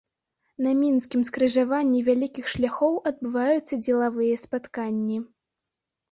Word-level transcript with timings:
На 0.67 0.71
мінскім 0.83 1.25
скрыжаванні 1.27 1.99
вялікіх 2.07 2.45
шляхоў 2.53 2.93
адбываюцца 3.09 3.73
дзелавыя 3.85 4.39
спатканні. 4.45 5.19